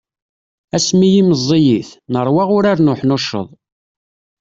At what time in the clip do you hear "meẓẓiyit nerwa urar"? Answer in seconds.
1.27-2.79